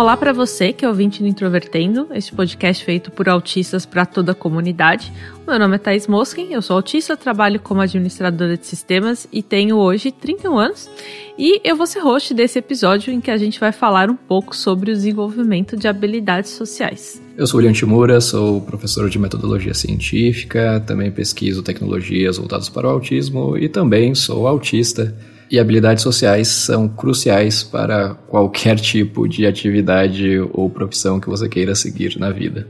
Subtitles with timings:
[0.00, 4.32] Olá para você que é ouvinte do Introvertendo, este podcast feito por autistas para toda
[4.32, 5.12] a comunidade.
[5.46, 9.76] Meu nome é Thais Mosken, eu sou autista, trabalho como administradora de sistemas e tenho
[9.76, 10.90] hoje 31 anos.
[11.36, 14.56] E eu vou ser host desse episódio em que a gente vai falar um pouco
[14.56, 17.20] sobre o desenvolvimento de habilidades sociais.
[17.36, 22.90] Eu sou William Timura, sou professor de metodologia científica, também pesquiso tecnologias voltadas para o
[22.90, 25.14] autismo e também sou autista
[25.50, 31.74] e habilidades sociais são cruciais para qualquer tipo de atividade ou profissão que você queira
[31.74, 32.68] seguir na vida.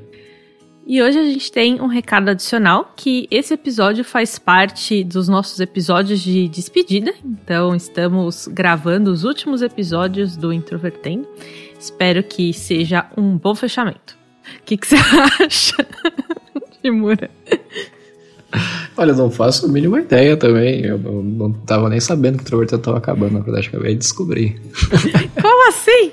[0.86, 5.60] E hoje a gente tem um recado adicional que esse episódio faz parte dos nossos
[5.60, 7.14] episódios de despedida.
[7.24, 11.28] Então estamos gravando os últimos episódios do Introvertendo.
[11.78, 14.18] Espero que seja um bom fechamento.
[14.58, 14.96] O que, que você
[15.44, 15.86] acha,
[16.82, 17.30] Timura?
[19.00, 20.84] Olha, não faço a mínima ideia também.
[20.84, 24.60] Eu não, tava nem sabendo que o Introvertendo tava acabando, na verdade, acabei de descobrir.
[25.40, 26.12] Como assim?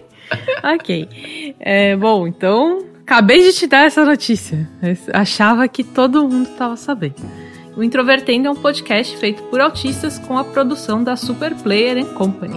[0.64, 1.54] ok.
[1.60, 4.70] É, bom, então, acabei de te dar essa notícia.
[5.12, 7.16] Achava que todo mundo tava sabendo.
[7.76, 12.56] O Introvertendo é um podcast feito por autistas com a produção da Super Player Company.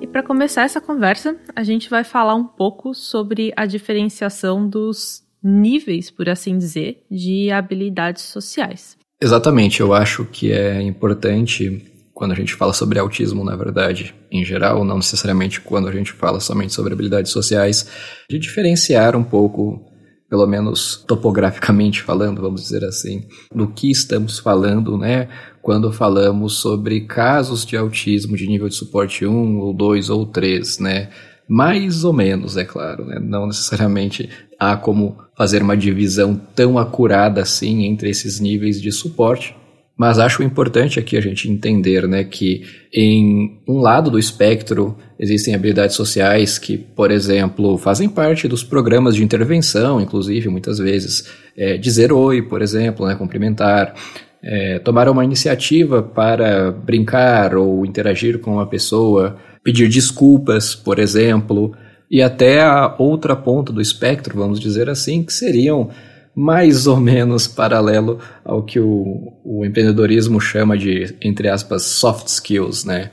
[0.00, 5.24] E para começar essa conversa, a gente vai falar um pouco sobre a diferenciação dos
[5.42, 8.96] níveis, por assim dizer, de habilidades sociais.
[9.20, 14.44] Exatamente, eu acho que é importante quando a gente fala sobre autismo, na verdade, em
[14.44, 17.88] geral, não necessariamente quando a gente fala somente sobre habilidades sociais,
[18.28, 19.84] de diferenciar um pouco,
[20.28, 25.28] pelo menos topograficamente falando, vamos dizer assim, do que estamos falando, né?
[25.60, 30.78] Quando falamos sobre casos de autismo de nível de suporte 1 ou 2 ou 3,
[30.78, 31.10] né?
[31.54, 33.20] Mais ou menos, é claro, né?
[33.22, 34.26] Não necessariamente
[34.58, 39.54] há como fazer uma divisão tão acurada assim entre esses níveis de suporte.
[39.94, 45.54] Mas acho importante aqui a gente entender né, que em um lado do espectro existem
[45.54, 51.76] habilidades sociais que, por exemplo, fazem parte dos programas de intervenção, inclusive muitas vezes é,
[51.76, 53.94] dizer oi, por exemplo, né, cumprimentar,
[54.42, 61.74] é, tomar uma iniciativa para brincar ou interagir com uma pessoa, pedir desculpas, por exemplo,
[62.10, 65.90] e até a outra ponta do espectro, vamos dizer assim, que seriam
[66.34, 72.84] mais ou menos paralelo ao que o, o empreendedorismo chama de, entre aspas, soft skills,
[72.84, 73.10] né?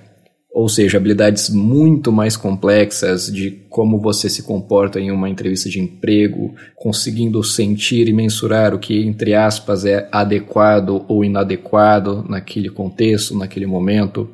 [0.52, 5.80] Ou seja, habilidades muito mais complexas de como você se comporta em uma entrevista de
[5.80, 13.38] emprego, conseguindo sentir e mensurar o que, entre aspas, é adequado ou inadequado naquele contexto,
[13.38, 14.30] naquele momento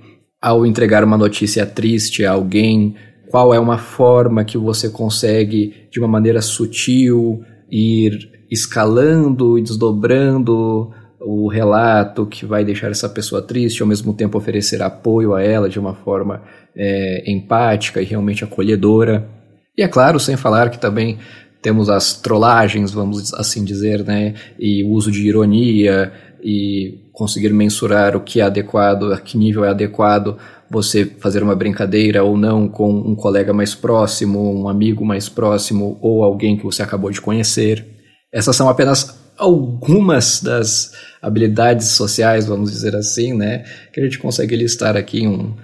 [0.45, 2.93] ao entregar uma notícia triste a alguém,
[3.31, 10.91] qual é uma forma que você consegue, de uma maneira sutil, ir escalando e desdobrando
[11.19, 15.67] o relato que vai deixar essa pessoa triste, ao mesmo tempo oferecer apoio a ela
[15.67, 16.43] de uma forma
[16.77, 19.27] é, empática e realmente acolhedora.
[19.75, 21.17] E é claro, sem falar que também
[21.59, 26.13] temos as trollagens, vamos assim dizer, né, e o uso de ironia
[26.45, 30.37] e conseguir mensurar o que é adequado, a que nível é adequado
[30.69, 35.97] você fazer uma brincadeira ou não com um colega mais próximo, um amigo mais próximo
[36.01, 37.83] ou alguém que você acabou de conhecer.
[38.31, 44.55] Essas são apenas algumas das habilidades sociais, vamos dizer assim, né, que a gente consegue
[44.55, 45.55] listar aqui um,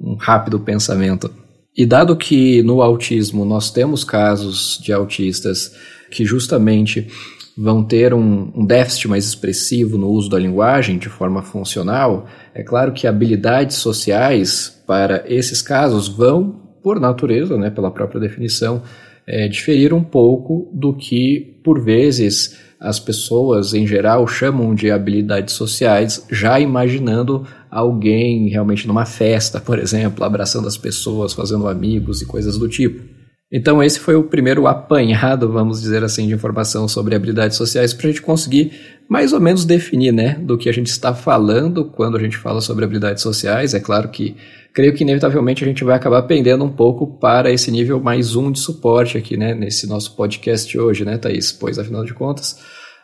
[0.00, 1.30] um rápido pensamento.
[1.76, 5.74] E dado que no autismo nós temos casos de autistas
[6.10, 7.08] que justamente
[7.56, 12.62] vão ter um, um, déficit mais expressivo no uso da linguagem de forma funcional, é
[12.62, 18.82] claro que habilidades sociais para esses casos vão, por natureza, né, pela própria definição,
[19.26, 25.54] é, diferir um pouco do que, por vezes, as pessoas em geral chamam de habilidades
[25.54, 32.26] sociais, já imaginando alguém realmente numa festa, por exemplo, abraçando as pessoas, fazendo amigos e
[32.26, 33.11] coisas do tipo.
[33.52, 38.08] Então, esse foi o primeiro apanhado, vamos dizer assim, de informação sobre habilidades sociais para
[38.08, 38.72] a gente conseguir
[39.06, 42.62] mais ou menos definir né, do que a gente está falando quando a gente fala
[42.62, 43.74] sobre habilidades sociais.
[43.74, 44.34] É claro que
[44.72, 48.50] creio que inevitavelmente a gente vai acabar pendendo um pouco para esse nível mais um
[48.50, 51.52] de suporte aqui, né, nesse nosso podcast hoje, né, Thaís?
[51.52, 52.56] Pois, afinal de contas,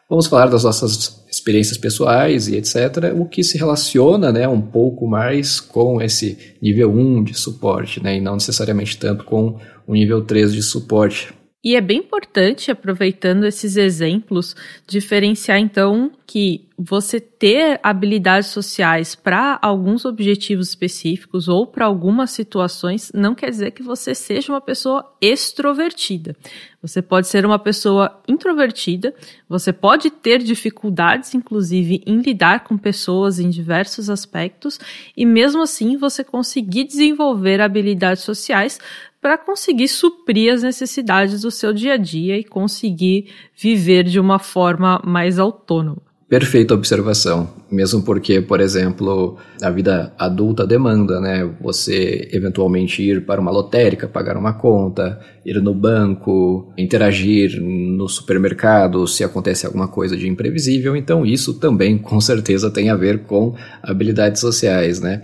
[0.08, 5.06] vamos falar das nossas experiências pessoais e etc., o que se relaciona né, um pouco
[5.06, 10.22] mais com esse nível 1 de suporte, né, e não necessariamente tanto com o nível
[10.22, 11.32] 3 de suporte.
[11.64, 14.54] E é bem importante, aproveitando esses exemplos,
[14.86, 23.10] diferenciar então que você ter habilidades sociais para alguns objetivos específicos ou para algumas situações
[23.12, 26.36] não quer dizer que você seja uma pessoa extrovertida.
[26.80, 29.12] Você pode ser uma pessoa introvertida,
[29.48, 34.78] você pode ter dificuldades, inclusive, em lidar com pessoas em diversos aspectos,
[35.16, 38.78] e mesmo assim você conseguir desenvolver habilidades sociais
[39.20, 44.38] para conseguir suprir as necessidades do seu dia a dia e conseguir viver de uma
[44.38, 46.08] forma mais autônoma.
[46.28, 47.48] Perfeita observação.
[47.72, 51.50] Mesmo porque, por exemplo, a vida adulta demanda, né?
[51.58, 59.06] Você eventualmente ir para uma lotérica, pagar uma conta, ir no banco, interagir no supermercado
[59.06, 60.94] se acontece alguma coisa de imprevisível.
[60.94, 65.22] Então, isso também com certeza tem a ver com habilidades sociais, né?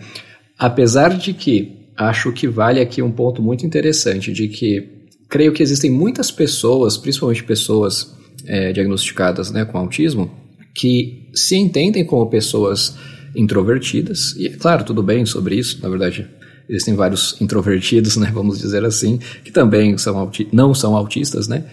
[0.58, 5.62] Apesar de que acho que vale aqui um ponto muito interessante de que creio que
[5.62, 8.14] existem muitas pessoas, principalmente pessoas
[8.46, 10.30] é, diagnosticadas né, com autismo,
[10.74, 12.96] que se entendem como pessoas
[13.34, 16.28] introvertidas, e é claro, tudo bem sobre isso, na verdade,
[16.68, 21.64] existem vários introvertidos, né, vamos dizer assim, que também são não são autistas, né,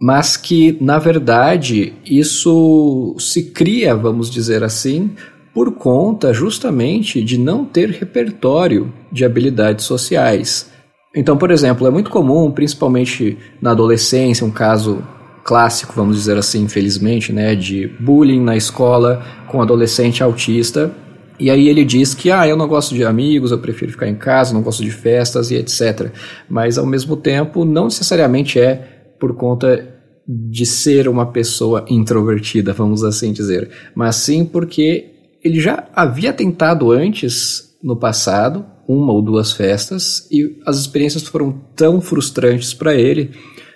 [0.00, 5.10] mas que, na verdade, isso se cria, vamos dizer assim,
[5.54, 10.70] por conta justamente de não ter repertório de habilidades sociais.
[11.14, 15.02] Então, por exemplo, é muito comum, principalmente na adolescência, um caso
[15.42, 20.92] clássico, vamos dizer assim, infelizmente, né, de bullying na escola com adolescente autista.
[21.38, 24.14] E aí ele diz que, ah, eu não gosto de amigos, eu prefiro ficar em
[24.14, 26.12] casa, não gosto de festas e etc.
[26.48, 28.76] Mas ao mesmo tempo, não necessariamente é
[29.18, 29.88] por conta
[30.28, 36.90] de ser uma pessoa introvertida, vamos assim dizer, mas sim porque ele já havia tentado
[36.90, 43.30] antes no passado uma ou duas festas e as experiências foram tão frustrantes para ele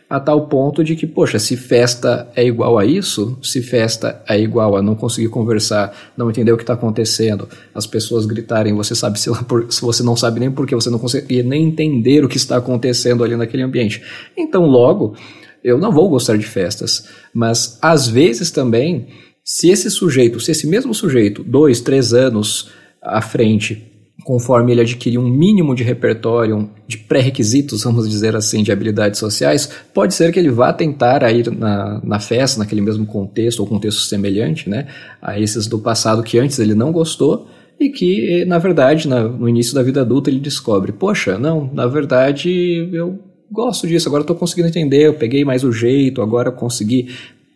[0.08, 4.38] a tal ponto de que, poxa, se festa é igual a isso, se festa é
[4.38, 8.94] igual a não conseguir conversar, não entender o que está acontecendo, as pessoas gritarem, você
[8.94, 12.28] sabe se, por, se você não sabe nem porque você não consegue nem entender o
[12.28, 14.02] que está acontecendo ali naquele ambiente.
[14.36, 15.16] Então, logo,
[15.62, 19.08] eu não vou gostar de festas, mas às vezes também,
[19.44, 22.70] se esse sujeito, se esse mesmo sujeito, dois, três anos
[23.02, 23.92] à frente,
[24.24, 29.68] conforme ele adquirir um mínimo de repertório, de pré-requisitos, vamos dizer assim, de habilidades sociais,
[29.92, 34.00] pode ser que ele vá tentar ir na, na festa, naquele mesmo contexto, ou contexto
[34.00, 34.86] semelhante, né,
[35.20, 37.46] a esses do passado que antes ele não gostou,
[37.78, 41.86] e que, na verdade, na, no início da vida adulta ele descobre, poxa, não, na
[41.86, 43.18] verdade eu
[43.50, 47.08] gosto disso, agora estou conseguindo entender, eu peguei mais o jeito, agora consegui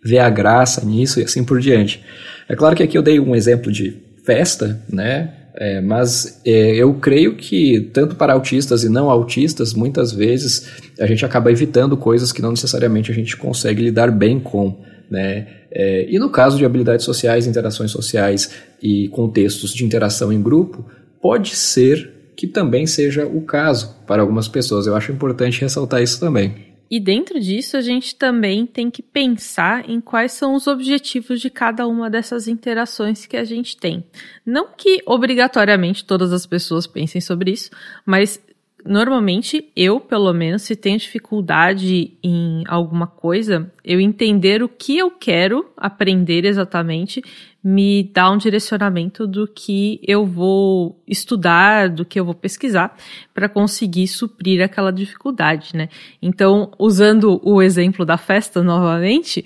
[0.04, 2.02] ver a graça nisso e assim por diante.
[2.48, 6.94] É claro que aqui eu dei um exemplo de festa, né, é, mas é, eu
[6.94, 12.30] creio que, tanto para autistas e não autistas, muitas vezes a gente acaba evitando coisas
[12.30, 14.80] que não necessariamente a gente consegue lidar bem com.
[15.10, 15.48] Né?
[15.72, 20.86] É, e no caso de habilidades sociais, interações sociais e contextos de interação em grupo,
[21.20, 24.86] pode ser que também seja o caso para algumas pessoas.
[24.86, 26.67] Eu acho importante ressaltar isso também.
[26.90, 31.50] E dentro disso, a gente também tem que pensar em quais são os objetivos de
[31.50, 34.04] cada uma dessas interações que a gente tem.
[34.44, 37.70] Não que obrigatoriamente todas as pessoas pensem sobre isso,
[38.06, 38.40] mas
[38.84, 45.10] normalmente eu, pelo menos, se tenho dificuldade em alguma coisa, eu entender o que eu
[45.10, 47.22] quero aprender exatamente
[47.62, 52.96] me dá um direcionamento do que eu vou estudar, do que eu vou pesquisar
[53.34, 55.88] para conseguir suprir aquela dificuldade, né?
[56.22, 59.44] Então, usando o exemplo da festa novamente,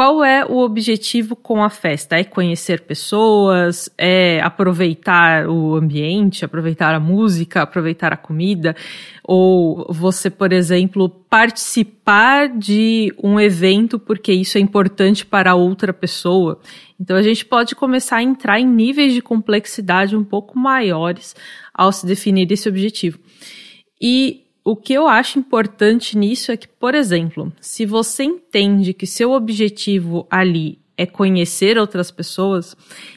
[0.00, 2.16] qual é o objetivo com a festa?
[2.16, 8.74] É conhecer pessoas, é aproveitar o ambiente, aproveitar a música, aproveitar a comida,
[9.22, 16.58] ou você, por exemplo, participar de um evento porque isso é importante para outra pessoa.
[16.98, 21.36] Então a gente pode começar a entrar em níveis de complexidade um pouco maiores
[21.74, 23.18] ao se definir esse objetivo.
[24.00, 29.04] E o que eu acho importante nisso é que, por exemplo, se você entende que
[29.04, 32.76] seu objetivo ali é conhecer outras pessoas,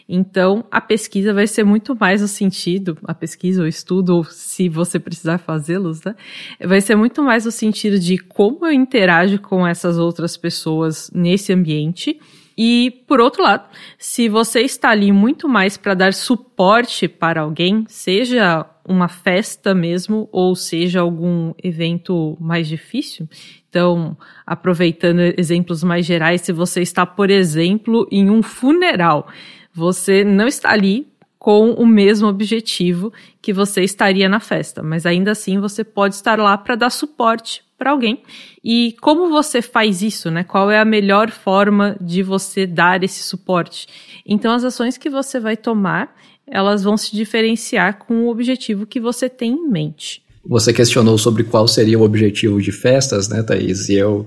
[0.10, 4.68] então a pesquisa vai ser muito mais no sentido, a pesquisa, o estudo, ou se
[4.68, 6.16] você precisar fazê-los, né?
[6.60, 11.54] Vai ser muito mais no sentido de como eu interajo com essas outras pessoas nesse
[11.54, 12.20] ambiente
[12.58, 13.68] e, por outro lado,
[13.98, 20.28] se você está ali muito mais para dar suporte para alguém, seja uma festa mesmo,
[20.32, 23.28] ou seja algum evento mais difícil,
[23.70, 29.28] então, aproveitando exemplos mais gerais, se você está, por exemplo, em um funeral,
[29.74, 31.08] você não está ali
[31.40, 36.40] com o mesmo objetivo que você estaria na festa, mas ainda assim você pode estar
[36.40, 38.24] lá para dar suporte para alguém.
[38.64, 40.42] E como você faz isso, né?
[40.42, 43.88] Qual é a melhor forma de você dar esse suporte?
[44.26, 46.16] Então, as ações que você vai tomar,
[46.48, 50.24] elas vão se diferenciar com o objetivo que você tem em mente.
[50.46, 53.90] Você questionou sobre qual seria o objetivo de festas, né, Thaís?
[53.90, 54.26] E eu,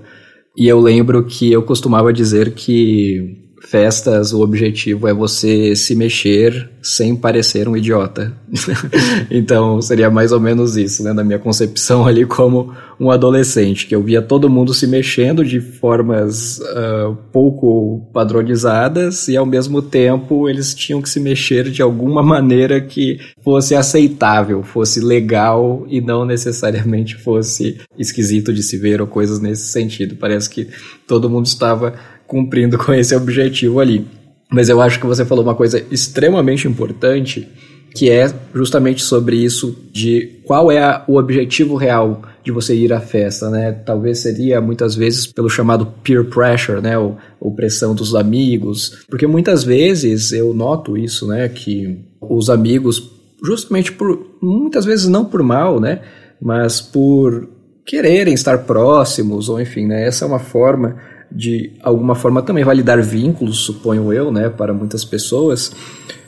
[0.55, 6.69] e eu lembro que eu costumava dizer que festas, o objetivo é você se mexer
[6.81, 8.33] sem parecer um idiota.
[9.29, 13.95] então seria mais ou menos isso, né, na minha concepção ali como um adolescente, que
[13.95, 20.49] eu via todo mundo se mexendo de formas uh, pouco padronizadas e ao mesmo tempo
[20.49, 26.25] eles tinham que se mexer de alguma maneira que fosse aceitável, fosse legal e não
[26.25, 30.15] necessariamente fosse esquisito de se ver ou coisas nesse sentido.
[30.15, 30.67] Parece que
[31.05, 31.93] todo mundo estava
[32.27, 34.05] cumprindo com esse objetivo ali.
[34.49, 37.47] Mas eu acho que você falou uma coisa extremamente importante,
[37.93, 42.93] que é justamente sobre isso de qual é a, o objetivo real de você ir
[42.93, 43.71] à festa, né?
[43.71, 46.97] Talvez seria muitas vezes pelo chamado peer pressure, né?
[46.97, 51.49] Ou, ou pressão dos amigos, porque muitas vezes eu noto isso, né?
[51.49, 53.11] Que os amigos,
[53.43, 56.01] justamente por muitas vezes não por mal, né?
[56.41, 57.49] Mas por
[57.85, 60.07] quererem estar próximos, ou enfim, né?
[60.07, 60.97] Essa é uma forma
[61.31, 65.71] de alguma forma também validar vínculos, suponho eu, né, para muitas pessoas,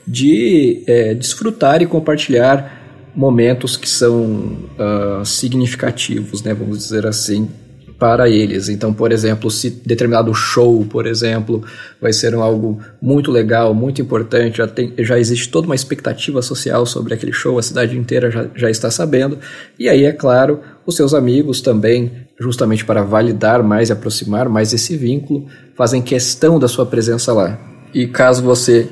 [0.05, 2.79] de é, desfrutar e compartilhar
[3.15, 4.23] momentos que são
[4.77, 7.49] uh, significativos, né, vamos dizer assim,
[7.99, 8.69] para eles.
[8.69, 11.61] Então, por exemplo, se determinado show, por exemplo,
[12.01, 16.41] vai ser um algo muito legal, muito importante, já, tem, já existe toda uma expectativa
[16.41, 19.37] social sobre aquele show, a cidade inteira já, já está sabendo.
[19.77, 24.73] E aí, é claro, os seus amigos também, justamente para validar mais e aproximar mais
[24.73, 27.59] esse vínculo, fazem questão da sua presença lá.
[27.93, 28.87] E caso você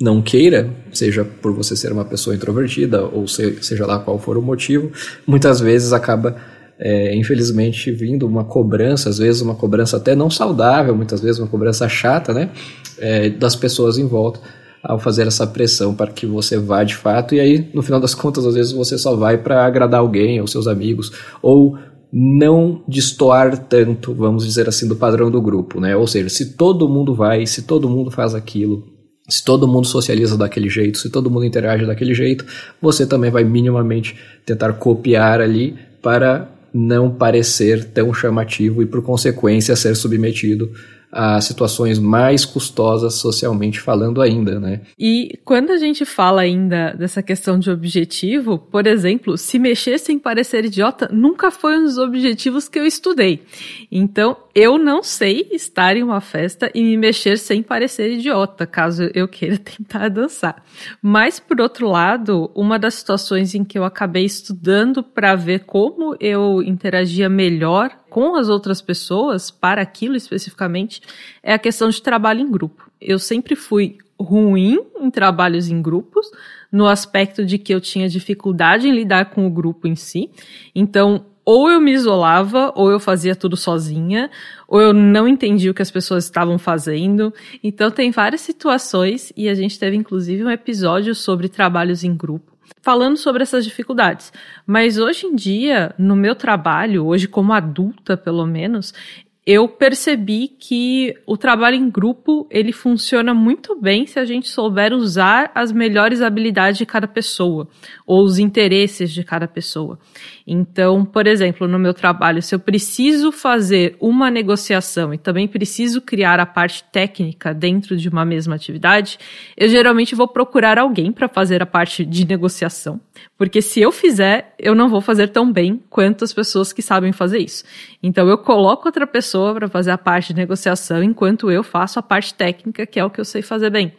[0.00, 4.42] não queira, seja por você ser uma pessoa introvertida ou seja lá qual for o
[4.42, 4.90] motivo,
[5.26, 6.36] muitas vezes acaba
[6.78, 11.46] é, infelizmente vindo uma cobrança, às vezes uma cobrança até não saudável, muitas vezes uma
[11.46, 12.50] cobrança chata, né,
[12.98, 14.40] é, das pessoas em volta
[14.82, 18.16] ao fazer essa pressão para que você vá de fato e aí no final das
[18.16, 21.78] contas às vezes você só vai para agradar alguém ou seus amigos ou
[22.12, 25.96] não destoar tanto, vamos dizer assim, do padrão do grupo, né?
[25.96, 28.86] Ou seja, se todo mundo vai, se todo mundo faz aquilo,
[29.28, 32.44] se todo mundo socializa daquele jeito, se todo mundo interage daquele jeito,
[32.82, 39.74] você também vai minimamente tentar copiar ali para não parecer tão chamativo e, por consequência,
[39.76, 40.70] ser submetido
[41.12, 44.80] a situações mais custosas socialmente falando ainda, né?
[44.98, 50.18] E quando a gente fala ainda dessa questão de objetivo, por exemplo, se mexer sem
[50.18, 53.42] parecer idiota nunca foi um dos objetivos que eu estudei.
[53.90, 59.10] Então, eu não sei estar em uma festa e me mexer sem parecer idiota, caso
[59.14, 60.64] eu queira tentar dançar.
[61.02, 66.16] Mas, por outro lado, uma das situações em que eu acabei estudando para ver como
[66.18, 71.00] eu interagia melhor com as outras pessoas para aquilo especificamente
[71.42, 72.90] é a questão de trabalho em grupo.
[73.00, 76.30] Eu sempre fui ruim em trabalhos em grupos,
[76.70, 80.30] no aspecto de que eu tinha dificuldade em lidar com o grupo em si.
[80.74, 84.30] Então, ou eu me isolava, ou eu fazia tudo sozinha,
[84.68, 87.32] ou eu não entendia o que as pessoas estavam fazendo.
[87.64, 92.51] Então tem várias situações e a gente teve inclusive um episódio sobre trabalhos em grupo
[92.80, 94.32] falando sobre essas dificuldades.
[94.66, 98.94] Mas hoje em dia, no meu trabalho, hoje como adulta pelo menos,
[99.44, 104.92] eu percebi que o trabalho em grupo ele funciona muito bem se a gente souber
[104.92, 107.66] usar as melhores habilidades de cada pessoa
[108.06, 109.98] ou os interesses de cada pessoa.
[110.46, 116.00] Então, por exemplo, no meu trabalho, se eu preciso fazer uma negociação e também preciso
[116.00, 119.18] criar a parte técnica dentro de uma mesma atividade,
[119.56, 123.00] eu geralmente vou procurar alguém para fazer a parte de negociação,
[123.36, 127.12] porque se eu fizer, eu não vou fazer tão bem quanto as pessoas que sabem
[127.12, 127.64] fazer isso.
[128.00, 131.98] Então, eu coloco outra pessoa pessoa para fazer a parte de negociação, enquanto eu faço
[131.98, 133.92] a parte técnica, que é o que eu sei fazer bem.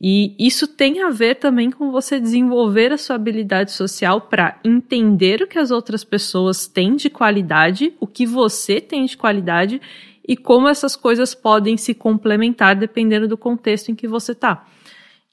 [0.00, 5.42] E isso tem a ver também com você desenvolver a sua habilidade social para entender
[5.42, 9.80] o que as outras pessoas têm de qualidade, o que você tem de qualidade
[10.26, 14.64] e como essas coisas podem se complementar dependendo do contexto em que você está.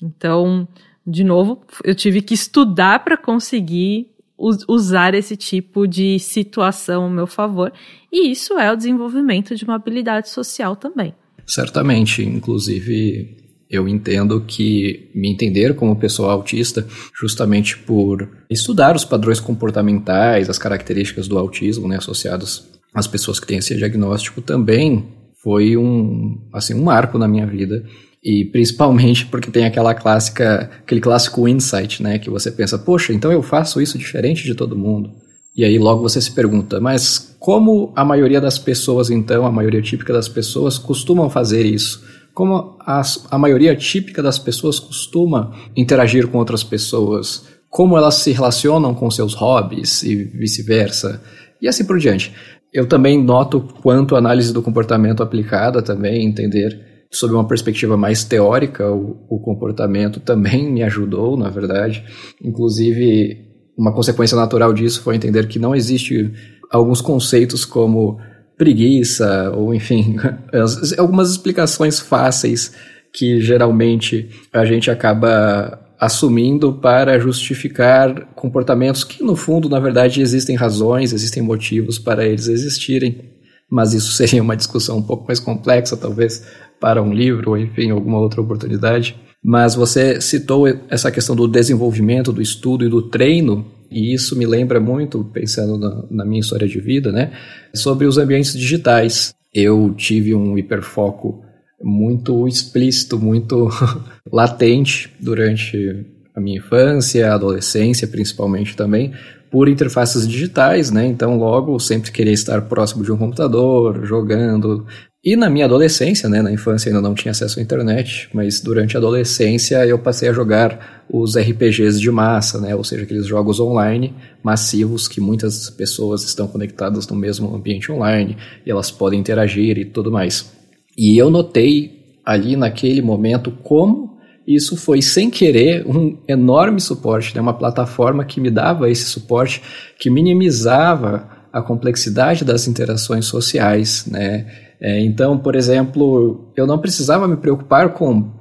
[0.02, 0.68] Então,
[1.06, 7.26] de novo, eu tive que estudar para conseguir usar esse tipo de situação ao meu
[7.26, 7.74] favor.
[8.12, 11.14] E isso é o desenvolvimento de uma habilidade social também.
[11.46, 13.36] Certamente, inclusive
[13.70, 16.88] eu entendo que me entender como pessoa autista,
[17.20, 23.48] justamente por estudar os padrões comportamentais, as características do autismo, né, associados às pessoas que
[23.48, 25.06] têm esse diagnóstico, também
[25.44, 27.84] foi um, assim, um marco na minha vida
[28.28, 32.20] e principalmente porque tem aquela clássica, aquele clássico insight, né?
[32.20, 35.12] Que você pensa, poxa, então eu faço isso diferente de todo mundo.
[35.56, 39.82] E aí logo você se pergunta, mas como a maioria das pessoas, então, a maioria
[39.82, 42.04] típica das pessoas, costumam fazer isso?
[42.34, 47.46] Como as, a maioria típica das pessoas costuma interagir com outras pessoas?
[47.70, 51.24] Como elas se relacionam com seus hobbies e vice-versa?
[51.62, 52.34] E assim por diante.
[52.74, 58.24] Eu também noto quanto a análise do comportamento aplicada também, entender sob uma perspectiva mais
[58.24, 62.04] teórica o, o comportamento também me ajudou, na verdade.
[62.44, 63.46] Inclusive,
[63.78, 66.32] uma consequência natural disso foi entender que não existe
[66.72, 68.20] alguns conceitos como
[68.58, 70.18] preguiça, ou enfim,
[70.98, 72.74] algumas explicações fáceis
[73.14, 80.56] que geralmente a gente acaba assumindo para justificar comportamentos que, no fundo, na verdade, existem
[80.56, 83.34] razões, existem motivos para eles existirem.
[83.70, 86.46] Mas isso seria uma discussão um pouco mais complexa, talvez,
[86.80, 89.16] para um livro, ou enfim, alguma outra oportunidade.
[89.44, 94.46] Mas você citou essa questão do desenvolvimento, do estudo e do treino, e isso me
[94.46, 97.32] lembra muito, pensando na, na minha história de vida, né,
[97.74, 99.34] sobre os ambientes digitais.
[99.54, 101.42] Eu tive um hiperfoco
[101.82, 103.70] muito explícito, muito
[104.32, 106.06] latente durante
[106.36, 109.14] a minha infância, adolescência principalmente também,
[109.50, 111.06] por interfaces digitais, né?
[111.08, 114.86] Então, logo, sempre queria estar próximo de um computador, jogando.
[115.28, 116.42] E na minha adolescência, né?
[116.42, 120.32] Na infância ainda não tinha acesso à internet, mas durante a adolescência eu passei a
[120.32, 122.74] jogar os RPGs de massa, né?
[122.74, 128.38] Ou seja, aqueles jogos online massivos que muitas pessoas estão conectadas no mesmo ambiente online
[128.66, 130.50] e elas podem interagir e tudo mais.
[130.98, 134.18] E eu notei ali naquele momento como
[134.48, 137.42] isso foi sem querer um enorme suporte, né?
[137.42, 139.62] uma plataforma que me dava esse suporte,
[140.00, 144.67] que minimizava a complexidade das interações sociais, né?
[144.80, 148.32] É, então, por exemplo, eu não precisava me preocupar com,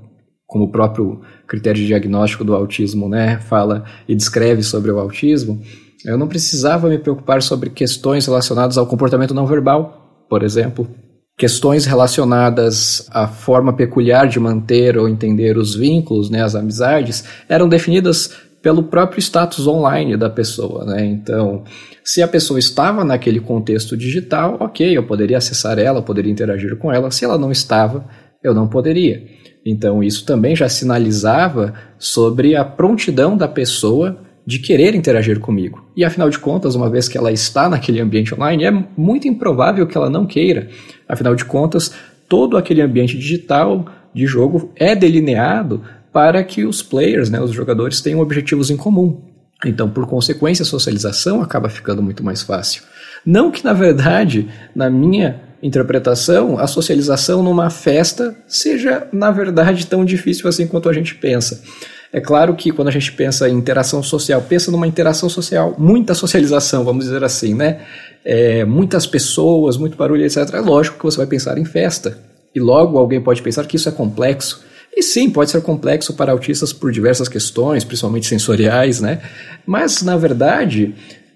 [0.46, 5.60] como o próprio critério de diagnóstico do autismo, né, fala e descreve sobre o autismo.
[6.04, 10.88] Eu não precisava me preocupar sobre questões relacionadas ao comportamento não verbal, por exemplo,
[11.36, 17.68] questões relacionadas à forma peculiar de manter ou entender os vínculos, né, as amizades, eram
[17.68, 18.30] definidas
[18.62, 21.04] pelo próprio status online da pessoa, né?
[21.04, 21.62] Então,
[22.02, 26.92] se a pessoa estava naquele contexto digital, ok, eu poderia acessar ela, poderia interagir com
[26.92, 27.10] ela.
[27.10, 28.06] Se ela não estava,
[28.42, 29.24] eu não poderia.
[29.64, 35.90] Então, isso também já sinalizava sobre a prontidão da pessoa de querer interagir comigo.
[35.96, 39.86] E afinal de contas, uma vez que ela está naquele ambiente online, é muito improvável
[39.86, 40.68] que ela não queira.
[41.08, 41.92] Afinal de contas,
[42.28, 45.82] todo aquele ambiente digital de jogo é delineado
[46.16, 49.20] para que os players, né, os jogadores, tenham objetivos em comum.
[49.62, 52.84] Então, por consequência, a socialização acaba ficando muito mais fácil.
[53.22, 60.06] Não que, na verdade, na minha interpretação, a socialização numa festa seja, na verdade, tão
[60.06, 61.62] difícil assim quanto a gente pensa.
[62.10, 66.14] É claro que quando a gente pensa em interação social, pensa numa interação social, muita
[66.14, 67.82] socialização, vamos dizer assim, né?
[68.24, 70.38] É, muitas pessoas, muito barulho, etc.
[70.54, 72.16] É lógico que você vai pensar em festa.
[72.54, 74.64] E logo alguém pode pensar que isso é complexo.
[74.96, 79.20] E sim, pode ser complexo para autistas por diversas questões, principalmente sensoriais, né?
[79.66, 80.94] Mas, na verdade,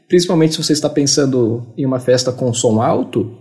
[0.08, 3.36] principalmente se você está pensando em uma festa com som alto,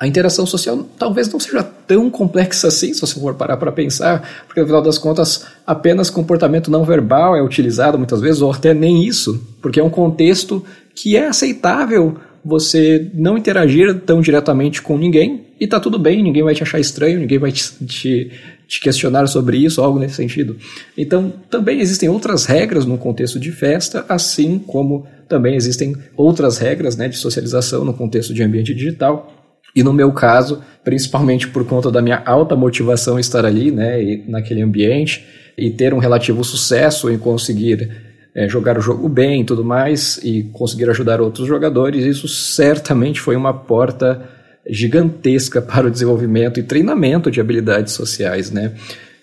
[0.00, 4.44] a interação social talvez não seja tão complexa assim, se você for parar para pensar,
[4.48, 8.74] porque no final das contas apenas comportamento não verbal é utilizado muitas vezes, ou até
[8.74, 14.98] nem isso, porque é um contexto que é aceitável você não interagir tão diretamente com
[14.98, 18.32] ninguém e tá tudo bem, ninguém vai te achar estranho, ninguém vai te, te,
[18.72, 20.56] te questionar sobre isso, algo nesse sentido.
[20.96, 26.96] Então, também existem outras regras no contexto de festa, assim como também existem outras regras
[26.96, 29.30] né, de socialização no contexto de ambiente digital.
[29.76, 34.62] E no meu caso, principalmente por conta da minha alta motivação estar ali, né, naquele
[34.62, 35.22] ambiente,
[35.56, 37.90] e ter um relativo sucesso em conseguir
[38.34, 43.20] é, jogar o jogo bem e tudo mais, e conseguir ajudar outros jogadores, isso certamente
[43.20, 44.26] foi uma porta
[44.68, 48.72] gigantesca para o desenvolvimento e treinamento de habilidades sociais, né.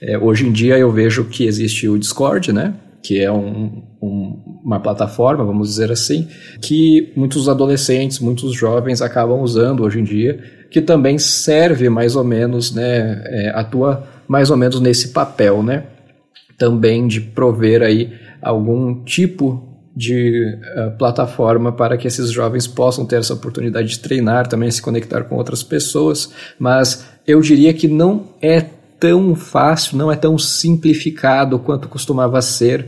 [0.02, 2.74] É, hoje em dia eu vejo que existe o Discord, né,
[3.04, 6.28] que é um, um, uma plataforma, vamos dizer assim,
[6.62, 12.24] que muitos adolescentes, muitos jovens acabam usando hoje em dia, que também serve mais ou
[12.24, 15.84] menos, né, é, atua mais ou menos nesse papel, né,
[16.58, 20.44] também de prover aí algum tipo de
[20.78, 25.24] uh, plataforma para que esses jovens possam ter essa oportunidade de treinar, também se conectar
[25.24, 28.62] com outras pessoas, mas eu diria que não é
[29.00, 32.88] tão fácil, não é tão simplificado quanto costumava ser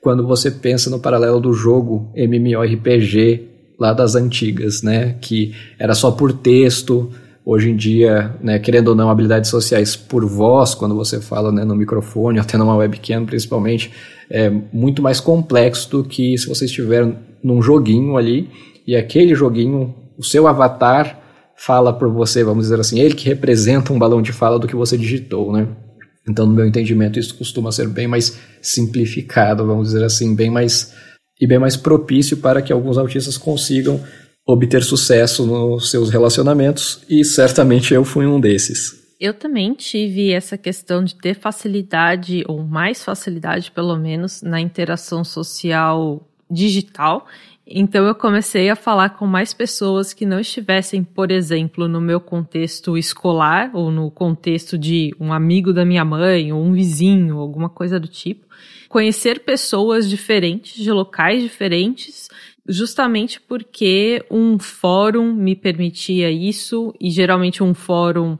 [0.00, 5.16] quando você pensa no paralelo do jogo MMORPG lá das antigas, né?
[5.20, 7.10] Que era só por texto.
[7.44, 11.64] Hoje em dia, né, querendo ou não, habilidades sociais por voz, quando você fala né,
[11.64, 13.90] no microfone, até numa webcam principalmente,
[14.30, 17.06] é muito mais complexo do que se você estiver
[17.42, 18.50] num joguinho ali
[18.86, 21.18] e aquele joguinho o seu avatar
[21.56, 24.76] fala por você, vamos dizer assim, ele que representa um balão de fala do que
[24.76, 25.68] você digitou, né?
[26.28, 30.92] Então, no meu entendimento, isso costuma ser bem mais simplificado, vamos dizer assim, bem mais
[31.40, 34.00] e bem mais propício para que alguns autistas consigam
[34.46, 38.94] obter sucesso nos seus relacionamentos, e certamente eu fui um desses.
[39.20, 45.24] Eu também tive essa questão de ter facilidade, ou mais facilidade pelo menos, na interação
[45.24, 47.26] social digital.
[47.66, 52.20] Então eu comecei a falar com mais pessoas que não estivessem, por exemplo, no meu
[52.20, 57.68] contexto escolar ou no contexto de um amigo da minha mãe ou um vizinho, alguma
[57.68, 58.46] coisa do tipo.
[58.88, 62.28] Conhecer pessoas diferentes, de locais diferentes,
[62.66, 68.38] justamente porque um fórum me permitia isso e geralmente um fórum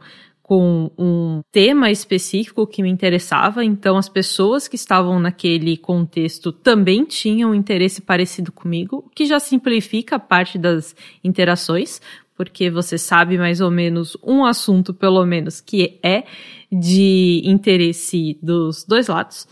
[0.49, 7.05] com um tema específico que me interessava, então as pessoas que estavam naquele contexto também
[7.05, 12.01] tinham um interesse parecido comigo, que já simplifica a parte das interações,
[12.35, 16.25] porque você sabe mais ou menos um assunto, pelo menos, que é
[16.73, 19.47] de interesse dos dois lados.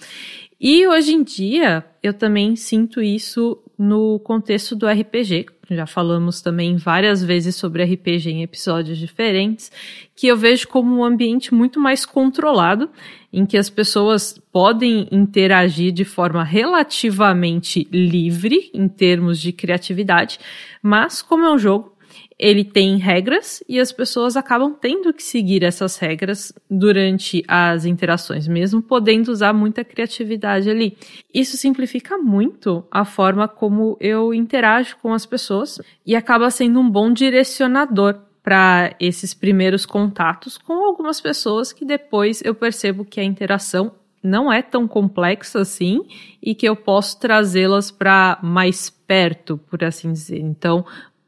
[0.59, 5.45] E hoje em dia eu também sinto isso no contexto do RPG.
[5.69, 9.71] Já falamos também várias vezes sobre RPG em episódios diferentes,
[10.15, 12.89] que eu vejo como um ambiente muito mais controlado,
[13.33, 20.39] em que as pessoas podem interagir de forma relativamente livre em termos de criatividade,
[20.81, 21.96] mas como é um jogo,
[22.39, 28.47] ele tem regras e as pessoas acabam tendo que seguir essas regras durante as interações,
[28.47, 30.99] mesmo podendo usar muita criatividade ali.
[31.33, 36.91] Isso simplifica muito a forma como eu interajo com as pessoas e acaba sendo um
[36.91, 43.25] bom direcionador para esses primeiros contatos com algumas pessoas que depois eu percebo que a
[43.25, 46.03] interação não é tão complexa assim
[46.43, 50.41] e que eu posso trazê-las para mais perto, por assim dizer.
[50.41, 50.85] Então,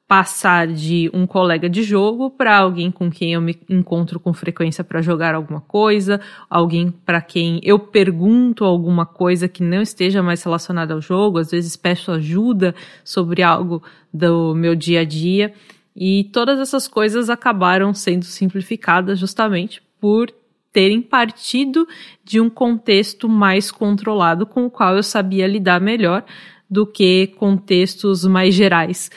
[0.09, 4.83] passar de um colega de jogo para alguém com quem eu me encontro com frequência
[4.83, 6.19] para jogar alguma coisa,
[6.49, 11.51] alguém para quem eu pergunto alguma coisa que não esteja mais relacionada ao jogo, às
[11.51, 15.53] vezes peço ajuda sobre algo do meu dia a dia.
[15.95, 20.33] E todas essas coisas acabaram sendo simplificadas justamente por
[20.73, 21.87] terem partido
[22.25, 26.25] de um contexto mais controlado com o qual eu sabia lidar melhor
[26.71, 29.11] do que contextos mais gerais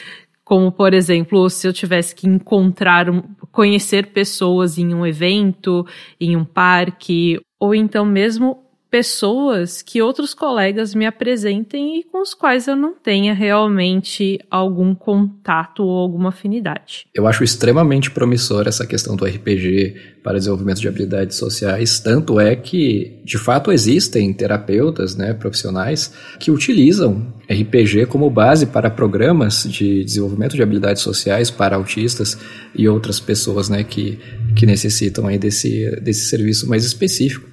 [0.52, 3.06] como, por exemplo, se eu tivesse que encontrar,
[3.54, 5.88] conhecer pessoas em um evento,
[6.20, 12.34] em um parque, ou então mesmo pessoas que outros colegas me apresentem e com os
[12.34, 17.08] quais eu não tenha realmente algum contato ou alguma afinidade.
[17.15, 22.54] Eu acho extremamente promissor essa questão do RPG para desenvolvimento de habilidades sociais, tanto é
[22.54, 30.04] que de fato existem terapeutas, né, profissionais que utilizam RPG como base para programas de
[30.04, 32.38] desenvolvimento de habilidades sociais para autistas
[32.75, 34.19] e outras pessoas, né, que,
[34.54, 37.49] que necessitam aí desse, desse serviço mais específico.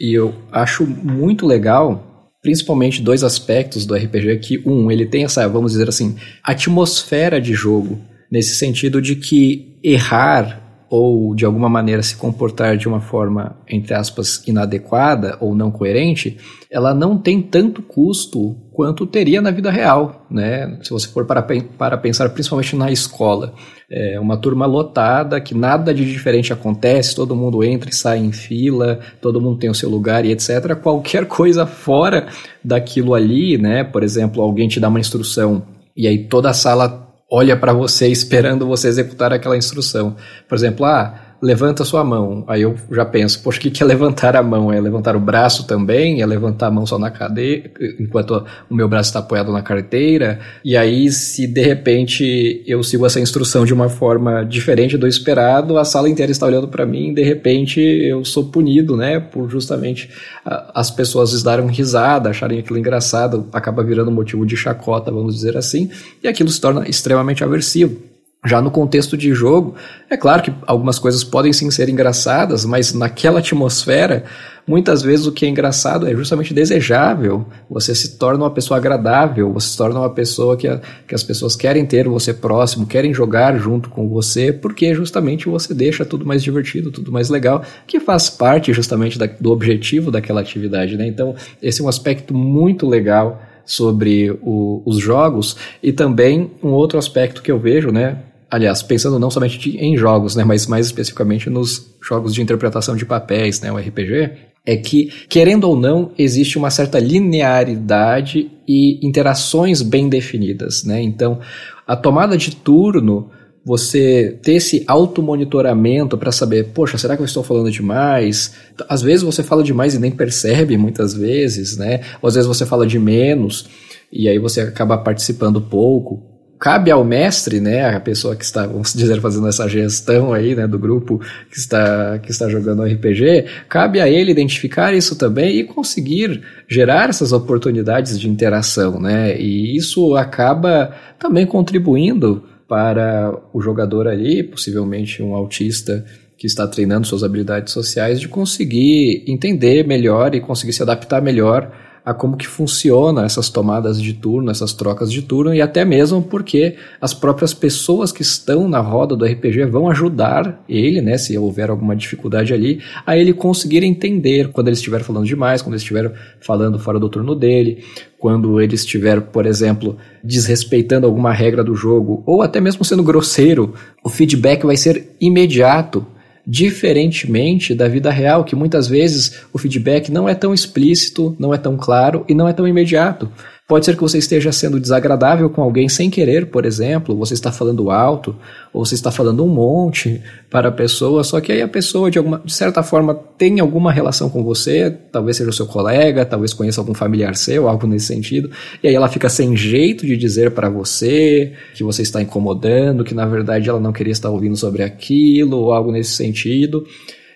[0.00, 5.48] E eu acho muito legal, principalmente dois aspectos do RPG que um, ele tem essa,
[5.48, 10.63] vamos dizer assim, atmosfera de jogo, nesse sentido de que errar
[10.96, 16.36] ou de alguma maneira se comportar de uma forma, entre aspas, inadequada ou não coerente,
[16.70, 20.78] ela não tem tanto custo quanto teria na vida real, né?
[20.84, 23.54] Se você for para, para pensar principalmente na escola.
[23.90, 28.30] É uma turma lotada, que nada de diferente acontece, todo mundo entra e sai em
[28.30, 30.76] fila, todo mundo tem o seu lugar e etc.
[30.80, 32.28] Qualquer coisa fora
[32.62, 33.82] daquilo ali, né?
[33.82, 35.64] Por exemplo, alguém te dá uma instrução
[35.96, 37.03] e aí toda a sala
[37.36, 40.14] olha para você esperando você executar aquela instrução.
[40.48, 42.44] Por exemplo, ah, levanta sua mão.
[42.48, 44.72] Aí eu já penso, poxa, o que, que é levantar a mão?
[44.72, 46.22] É levantar o braço também?
[46.22, 50.40] É levantar a mão só na cadeira, enquanto o meu braço está apoiado na carteira?
[50.64, 55.76] E aí, se de repente eu sigo essa instrução de uma forma diferente do esperado,
[55.78, 59.20] a sala inteira está olhando para mim de repente eu sou punido, né?
[59.20, 60.08] Por justamente
[60.44, 65.90] as pessoas darem risada, acharem aquilo engraçado, acaba virando motivo de chacota, vamos dizer assim,
[66.22, 68.13] e aquilo se torna extremamente aversivo.
[68.46, 69.74] Já no contexto de jogo,
[70.10, 74.24] é claro que algumas coisas podem sim ser engraçadas, mas naquela atmosfera,
[74.66, 77.46] muitas vezes o que é engraçado é justamente desejável.
[77.70, 80.78] Você se torna uma pessoa agradável, você se torna uma pessoa que, a,
[81.08, 85.72] que as pessoas querem ter você próximo, querem jogar junto com você, porque justamente você
[85.72, 90.42] deixa tudo mais divertido, tudo mais legal, que faz parte justamente da, do objetivo daquela
[90.42, 90.98] atividade.
[90.98, 91.06] Né?
[91.06, 96.98] Então, esse é um aspecto muito legal sobre o, os jogos e também um outro
[96.98, 98.18] aspecto que eu vejo, né,
[98.54, 103.04] aliás, pensando não somente em jogos, né, mas mais especificamente nos jogos de interpretação de
[103.04, 104.30] papéis, né, o RPG,
[104.66, 111.02] é que, querendo ou não, existe uma certa linearidade e interações bem definidas, né?
[111.02, 111.38] Então,
[111.86, 113.30] a tomada de turno
[113.62, 118.54] você ter esse automonitoramento para saber, poxa, será que eu estou falando demais?
[118.88, 122.00] Às vezes você fala demais e nem percebe, muitas vezes, né?
[122.22, 123.66] Ou às vezes você fala de menos
[124.12, 128.92] e aí você acaba participando pouco cabe ao mestre, né, a pessoa que está, vamos
[128.94, 134.00] dizer, fazendo essa gestão aí, né, do grupo que está, que está jogando RPG, cabe
[134.00, 140.16] a ele identificar isso também e conseguir gerar essas oportunidades de interação, né, e isso
[140.16, 146.04] acaba também contribuindo para o jogador ali, possivelmente um autista
[146.36, 151.70] que está treinando suas habilidades sociais, de conseguir entender melhor e conseguir se adaptar melhor
[152.04, 156.20] a como que funciona essas tomadas de turno, essas trocas de turno e até mesmo
[156.20, 161.36] porque as próprias pessoas que estão na roda do RPG vão ajudar ele, né, se
[161.38, 165.82] houver alguma dificuldade ali, a ele conseguir entender quando ele estiver falando demais, quando ele
[165.82, 167.82] estiver falando fora do turno dele,
[168.18, 173.72] quando ele estiver, por exemplo, desrespeitando alguma regra do jogo ou até mesmo sendo grosseiro,
[174.02, 176.06] o feedback vai ser imediato
[176.46, 181.58] diferentemente da vida real, que muitas vezes o feedback não é tão explícito, não é
[181.58, 183.30] tão claro e não é tão imediato.
[183.66, 187.50] Pode ser que você esteja sendo desagradável com alguém sem querer, por exemplo, você está
[187.50, 188.36] falando alto,
[188.74, 192.18] ou você está falando um monte para a pessoa, só que aí a pessoa, de,
[192.18, 196.52] alguma, de certa forma, tem alguma relação com você, talvez seja o seu colega, talvez
[196.52, 198.50] conheça algum familiar seu, algo nesse sentido,
[198.82, 203.14] e aí ela fica sem jeito de dizer para você que você está incomodando, que
[203.14, 206.84] na verdade ela não queria estar ouvindo sobre aquilo, ou algo nesse sentido.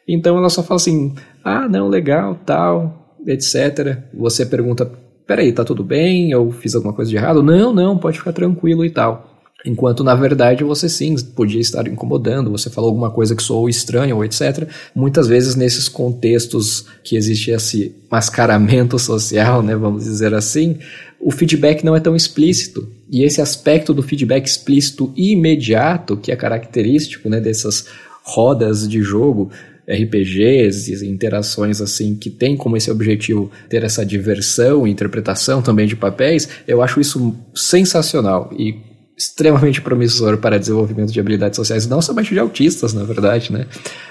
[0.06, 3.98] Então ela só fala assim: ah, não, legal, tal, etc.
[4.12, 6.30] Você pergunta peraí, tá tudo bem?
[6.30, 7.42] Eu fiz alguma coisa de errado?
[7.42, 9.34] Não, não, pode ficar tranquilo e tal.
[9.66, 14.14] Enquanto na verdade você sim podia estar incomodando, você falou alguma coisa que soou estranha
[14.14, 14.66] ou etc.
[14.94, 20.78] Muitas vezes nesses contextos que existe esse mascaramento social, né, vamos dizer assim,
[21.20, 22.88] o feedback não é tão explícito.
[23.10, 27.86] E esse aspecto do feedback explícito e imediato, que é característico né, dessas
[28.22, 29.50] rodas de jogo,
[29.88, 35.86] RPGs e interações assim que tem como esse objetivo ter essa diversão e interpretação também
[35.86, 38.76] de papéis, eu acho isso sensacional e
[39.16, 43.66] extremamente promissor para desenvolvimento de habilidades sociais, não somente de autistas, na verdade, né?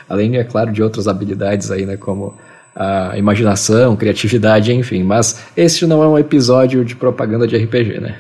[0.09, 2.37] Além, é claro, de outras habilidades aí, né, como
[2.75, 5.03] a imaginação, criatividade, enfim.
[5.03, 8.17] Mas este não é um episódio de propaganda de RPG, né?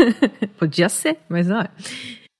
[0.58, 1.68] Podia ser, mas não é.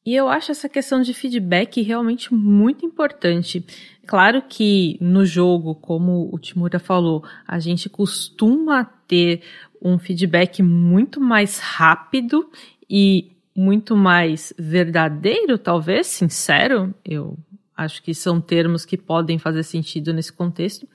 [0.05, 3.65] E eu acho essa questão de feedback realmente muito importante.
[4.07, 9.43] Claro que no jogo, como o Timura falou, a gente costuma ter
[9.81, 12.51] um feedback muito mais rápido
[12.89, 16.95] e muito mais verdadeiro, talvez, sincero.
[17.05, 17.37] Eu
[17.85, 20.87] acho que são termos que podem fazer sentido nesse contexto.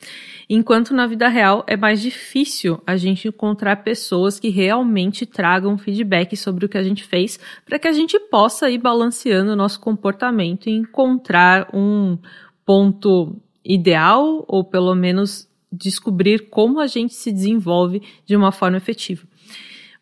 [0.50, 6.36] Enquanto na vida real é mais difícil a gente encontrar pessoas que realmente tragam feedback
[6.36, 9.80] sobre o que a gente fez, para que a gente possa ir balanceando o nosso
[9.80, 12.18] comportamento e encontrar um,
[12.66, 19.28] ponto ideal, ou pelo menos descobrir como a gente se desenvolve de uma forma efetiva.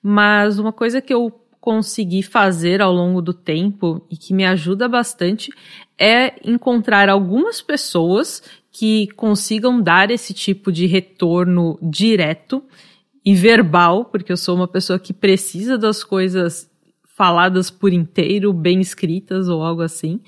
[0.02, 1.32] Mas uma coisa que eu
[1.64, 5.50] consegui fazer ao longo do tempo e que me ajuda bastante
[5.98, 12.62] é encontrar algumas pessoas que consigam dar esse tipo de retorno direto
[13.24, 16.70] e verbal, porque eu sou uma pessoa que precisa das coisas
[17.16, 20.20] faladas por inteiro, bem escritas ou algo assim.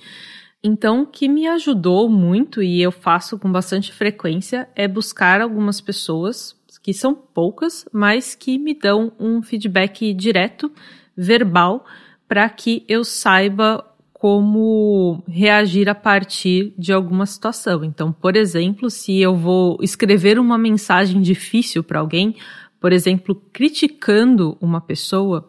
[0.64, 6.56] Então, que me ajudou muito e eu faço com bastante frequência é buscar algumas pessoas
[6.82, 10.72] que são poucas, mas que me dão um feedback direto,
[11.16, 11.86] verbal,
[12.28, 17.84] para que eu saiba como reagir a partir de alguma situação.
[17.84, 22.36] Então, por exemplo, se eu vou escrever uma mensagem difícil para alguém,
[22.80, 25.48] por exemplo, criticando uma pessoa,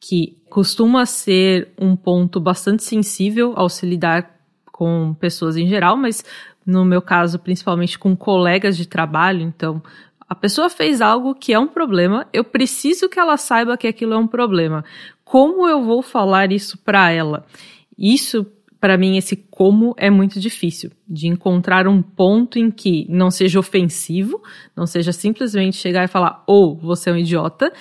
[0.00, 4.38] que costuma ser um ponto bastante sensível ao se lidar
[4.70, 6.24] com pessoas em geral, mas
[6.66, 9.42] no meu caso, principalmente com colegas de trabalho.
[9.42, 9.82] Então,
[10.28, 14.14] a pessoa fez algo que é um problema, eu preciso que ela saiba que aquilo
[14.14, 14.84] é um problema.
[15.24, 17.44] Como eu vou falar isso para ela?
[17.96, 18.46] Isso,
[18.80, 23.58] para mim, esse como é muito difícil de encontrar um ponto em que não seja
[23.58, 24.42] ofensivo,
[24.76, 27.72] não seja simplesmente chegar e falar, ou oh, você é um idiota,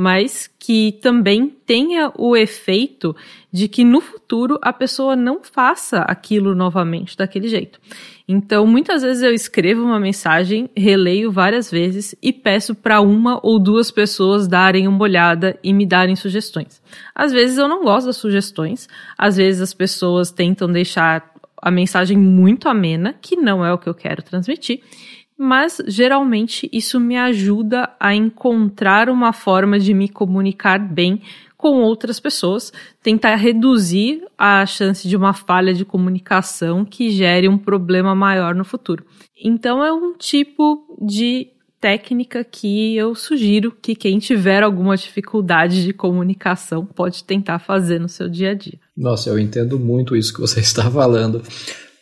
[0.00, 3.14] mas que também tenha o efeito
[3.52, 7.78] de que no futuro a pessoa não faça aquilo novamente daquele jeito.
[8.26, 13.58] Então, muitas vezes eu escrevo uma mensagem, releio várias vezes e peço para uma ou
[13.58, 16.80] duas pessoas darem uma olhada e me darem sugestões.
[17.14, 22.16] Às vezes eu não gosto das sugestões, às vezes as pessoas tentam deixar a mensagem
[22.16, 24.80] muito amena, que não é o que eu quero transmitir
[25.42, 31.22] mas geralmente isso me ajuda a encontrar uma forma de me comunicar bem
[31.56, 32.70] com outras pessoas,
[33.02, 38.66] tentar reduzir a chance de uma falha de comunicação que gere um problema maior no
[38.66, 39.02] futuro.
[39.42, 41.48] Então é um tipo de
[41.80, 48.10] técnica que eu sugiro que quem tiver alguma dificuldade de comunicação pode tentar fazer no
[48.10, 48.78] seu dia a dia.
[48.94, 51.42] Nossa, eu entendo muito isso que você está falando,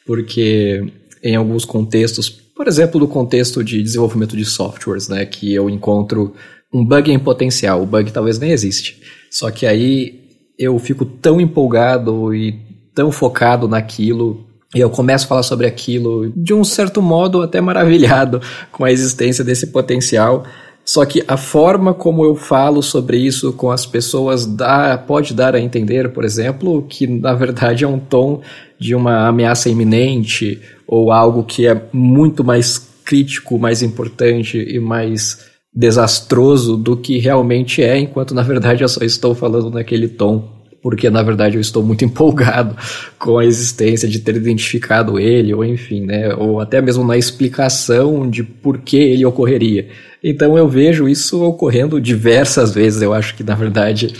[0.04, 5.70] porque em alguns contextos, por exemplo, no contexto de desenvolvimento de softwares, né, que eu
[5.70, 6.34] encontro
[6.74, 9.00] um bug em potencial, o bug talvez nem existe.
[9.30, 10.24] Só que aí
[10.58, 12.58] eu fico tão empolgado e
[12.92, 14.44] tão focado naquilo
[14.74, 18.40] e eu começo a falar sobre aquilo de um certo modo até maravilhado
[18.72, 20.44] com a existência desse potencial.
[20.84, 25.54] Só que a forma como eu falo sobre isso com as pessoas dá, pode dar
[25.54, 28.40] a entender, por exemplo, que na verdade é um tom
[28.80, 35.46] de uma ameaça iminente ou algo que é muito mais crítico, mais importante e mais
[35.74, 41.10] desastroso do que realmente é, enquanto na verdade eu só estou falando naquele tom porque
[41.10, 42.76] na verdade eu estou muito empolgado
[43.18, 48.28] com a existência de ter identificado ele, ou enfim, né, ou até mesmo na explicação
[48.28, 49.88] de por que ele ocorreria.
[50.22, 54.14] Então eu vejo isso ocorrendo diversas vezes, eu acho que na verdade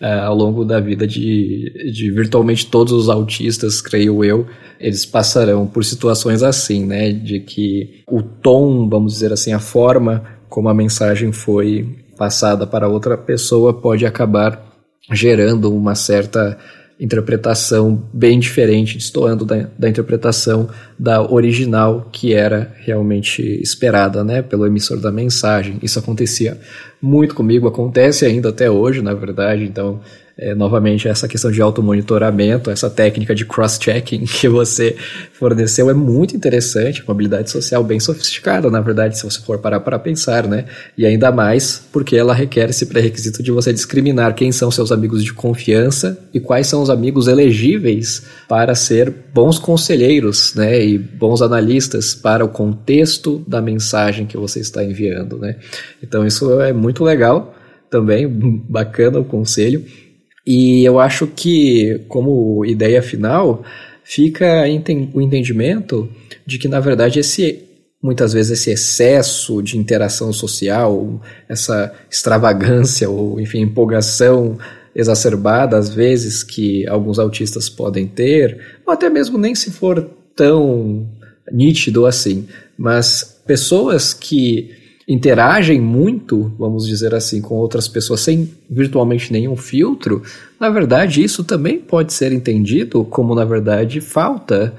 [0.00, 4.46] uh, ao longo da vida de, de virtualmente todos os autistas, creio eu,
[4.78, 10.24] eles passarão por situações assim, né, de que o tom, vamos dizer assim, a forma
[10.48, 14.62] como a mensagem foi passada para outra pessoa pode acabar
[15.12, 16.58] gerando uma certa
[17.00, 24.66] interpretação bem diferente, destoando da, da interpretação da original que era realmente esperada, né, pelo
[24.66, 25.78] emissor da mensagem.
[25.82, 26.58] Isso acontecia
[27.00, 30.00] muito comigo, acontece ainda até hoje, na verdade, então
[30.40, 34.96] é, novamente, essa questão de automonitoramento, essa técnica de cross-checking que você
[35.34, 39.80] forneceu é muito interessante, uma habilidade social bem sofisticada, na verdade, se você for parar
[39.80, 40.64] para pensar, né?
[40.96, 45.22] E ainda mais porque ela requer esse pré-requisito de você discriminar quem são seus amigos
[45.22, 50.82] de confiança e quais são os amigos elegíveis para ser bons conselheiros, né?
[50.82, 55.56] E bons analistas para o contexto da mensagem que você está enviando, né?
[56.02, 57.54] Então, isso é muito legal
[57.90, 58.26] também,
[58.68, 59.84] bacana o conselho.
[60.46, 63.62] E eu acho que, como ideia final,
[64.02, 64.64] fica
[65.14, 66.08] o entendimento
[66.46, 67.66] de que, na verdade, esse
[68.02, 74.58] muitas vezes esse excesso de interação social, essa extravagância ou, enfim, empolgação
[74.94, 81.06] exacerbada, às vezes, que alguns autistas podem ter, ou até mesmo nem se for tão
[81.52, 84.70] nítido assim, mas pessoas que
[85.10, 90.22] interagem muito, vamos dizer assim, com outras pessoas sem virtualmente nenhum filtro,
[90.58, 94.72] na verdade isso também pode ser entendido como, na verdade, falta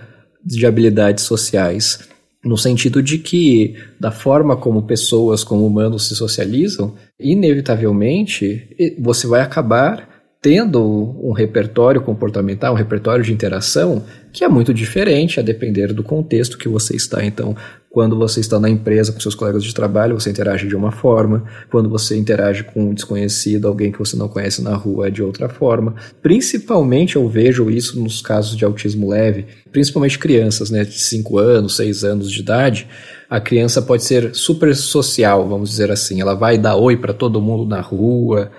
[0.43, 2.07] de habilidades sociais.
[2.43, 9.41] No sentido de que, da forma como pessoas, como humanos se socializam, inevitavelmente você vai
[9.41, 10.09] acabar
[10.41, 10.81] tendo
[11.21, 16.57] um repertório comportamental, um repertório de interação que é muito diferente a depender do contexto
[16.57, 17.23] que você está.
[17.23, 17.55] Então,
[17.91, 21.43] quando você está na empresa com seus colegas de trabalho, você interage de uma forma.
[21.69, 25.21] Quando você interage com um desconhecido, alguém que você não conhece na rua, é de
[25.21, 25.95] outra forma.
[26.21, 31.75] Principalmente eu vejo isso nos casos de autismo leve, principalmente crianças, né, de 5 anos,
[31.75, 32.87] 6 anos de idade.
[33.29, 36.21] A criança pode ser super social, vamos dizer assim.
[36.21, 38.49] Ela vai dar oi para todo mundo na rua,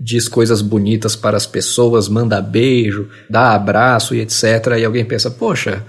[0.00, 4.78] diz coisas bonitas para as pessoas, manda beijo, dá abraço e etc.
[4.80, 5.84] E alguém pensa, poxa,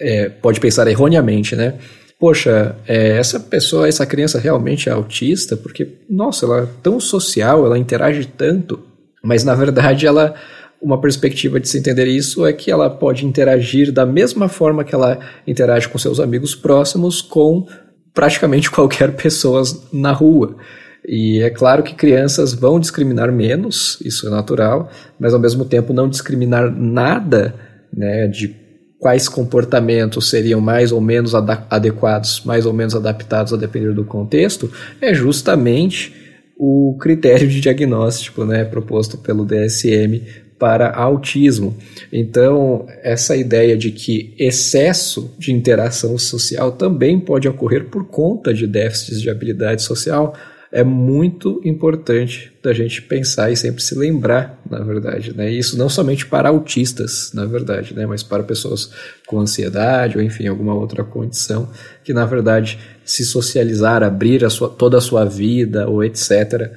[0.00, 1.74] é, pode pensar erroneamente, né?
[2.20, 7.64] Poxa, é, essa pessoa, essa criança realmente é autista, porque, nossa, ela é tão social,
[7.64, 8.78] ela interage tanto,
[9.24, 10.34] mas na verdade ela.
[10.82, 14.94] Uma perspectiva de se entender isso é que ela pode interagir da mesma forma que
[14.94, 17.66] ela interage com seus amigos próximos com
[18.14, 20.56] praticamente qualquer pessoa na rua.
[21.06, 25.92] E é claro que crianças vão discriminar menos, isso é natural, mas ao mesmo tempo
[25.92, 27.54] não discriminar nada
[27.94, 28.48] né, de
[29.00, 34.70] quais comportamentos seriam mais ou menos adequados, mais ou menos adaptados a depender do contexto,
[35.00, 36.14] é justamente
[36.56, 40.20] o critério de diagnóstico né, proposto pelo DSM
[40.58, 41.74] para autismo.
[42.12, 48.66] Então, essa ideia de que excesso de interação social também pode ocorrer por conta de
[48.66, 50.34] déficits de habilidade social
[50.72, 55.50] é muito importante da gente pensar e sempre se lembrar, na verdade, né?
[55.50, 58.06] Isso não somente para autistas, na verdade, né?
[58.06, 58.92] Mas para pessoas
[59.26, 61.68] com ansiedade ou enfim alguma outra condição
[62.04, 66.72] que na verdade se socializar, abrir a sua, toda a sua vida ou etc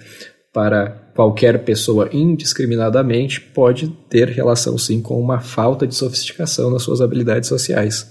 [0.54, 7.02] para qualquer pessoa indiscriminadamente pode ter relação sim com uma falta de sofisticação nas suas
[7.02, 8.08] habilidades sociais.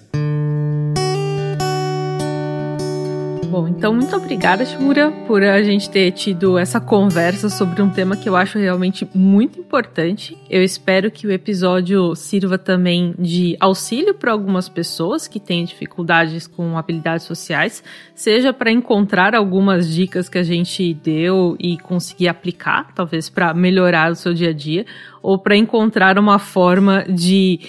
[3.52, 8.16] Bom, então muito obrigada, Shimura, por a gente ter tido essa conversa sobre um tema
[8.16, 10.38] que eu acho realmente muito importante.
[10.48, 16.46] Eu espero que o episódio sirva também de auxílio para algumas pessoas que têm dificuldades
[16.46, 17.84] com habilidades sociais,
[18.14, 24.12] seja para encontrar algumas dicas que a gente deu e conseguir aplicar, talvez para melhorar
[24.12, 24.86] o seu dia a dia,
[25.20, 27.60] ou para encontrar uma forma de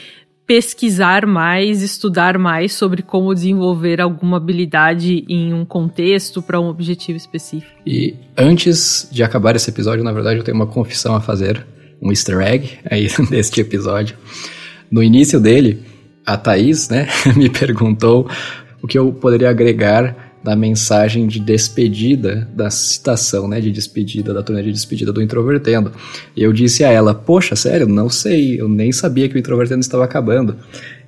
[0.46, 7.18] pesquisar mais, estudar mais sobre como desenvolver alguma habilidade em um contexto para um objetivo
[7.18, 7.72] específico.
[7.86, 11.66] E antes de acabar esse episódio, na verdade, eu tenho uma confissão a fazer,
[12.02, 14.18] um easter egg aí neste episódio.
[14.92, 15.84] No início dele,
[16.26, 18.30] a Thaís, né, me perguntou
[18.82, 24.44] o que eu poderia agregar da mensagem de despedida, da citação, né, de despedida, da
[24.44, 25.92] turnê de despedida do Introvertendo.
[26.36, 29.80] E eu disse a ela, poxa, sério, não sei, eu nem sabia que o Introvertendo
[29.80, 30.58] estava acabando.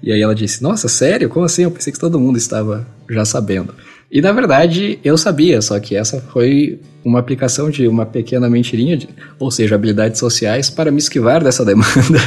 [0.02, 1.28] E aí ela disse, nossa, sério?
[1.28, 1.64] Como assim?
[1.64, 3.74] Eu pensei que todo mundo estava já sabendo.
[4.12, 8.96] E na verdade eu sabia, só que essa foi uma aplicação de uma pequena mentirinha,
[8.96, 12.20] de, ou seja, habilidades sociais, para me esquivar dessa demanda.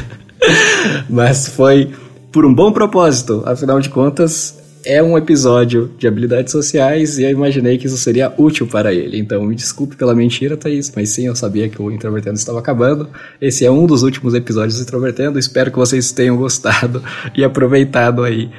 [1.08, 1.90] Mas foi
[2.30, 4.57] por um bom propósito, afinal de contas,
[4.88, 9.18] é um episódio de habilidades sociais e eu imaginei que isso seria útil para ele.
[9.18, 13.06] Então, me desculpe pela mentira, Thaís, mas sim, eu sabia que o Introvertendo estava acabando.
[13.38, 15.38] Esse é um dos últimos episódios do Introvertendo.
[15.38, 17.04] Espero que vocês tenham gostado
[17.36, 18.50] e aproveitado aí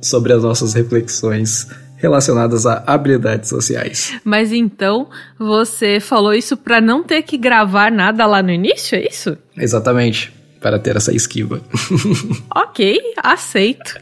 [0.00, 1.66] sobre as nossas reflexões
[1.96, 4.14] relacionadas a habilidades sociais.
[4.22, 9.08] Mas então, você falou isso para não ter que gravar nada lá no início, é
[9.08, 9.36] isso?
[9.56, 11.60] Exatamente para ter essa esquiva.
[12.56, 13.98] ok, aceito.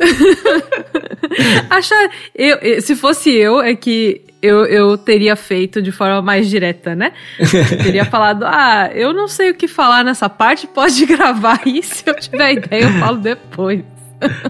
[1.69, 6.95] Achar, eu, se fosse eu, é que eu, eu teria feito de forma mais direta,
[6.95, 7.15] né?
[7.41, 11.83] Eu teria falado, ah, eu não sei o que falar nessa parte, pode gravar aí,
[11.83, 13.83] se eu tiver ideia eu falo depois.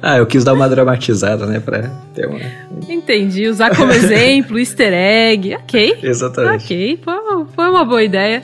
[0.02, 2.40] ah, eu quis dar uma dramatizada, né, pra ter uma...
[2.90, 5.98] Entendi, usar como exemplo, easter egg, ok.
[6.02, 6.64] Exatamente.
[6.64, 7.14] Ok, foi,
[7.54, 8.42] foi uma boa ideia.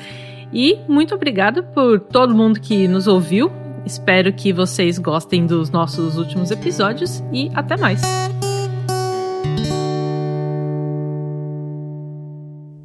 [0.53, 3.51] E muito obrigada por todo mundo que nos ouviu.
[3.85, 8.01] Espero que vocês gostem dos nossos últimos episódios e até mais.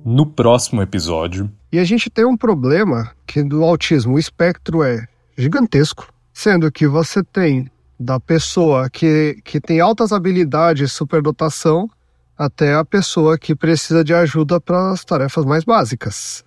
[0.05, 1.49] No próximo episódio.
[1.72, 5.07] E a gente tem um problema que do autismo o espectro é
[5.38, 11.89] gigantesco, sendo que você tem da pessoa que, que tem altas habilidades, superdotação,
[12.38, 16.43] até a pessoa que precisa de ajuda para as tarefas mais básicas.